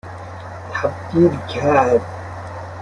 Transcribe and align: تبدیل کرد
تبدیل 0.73 1.37
کرد 1.47 2.01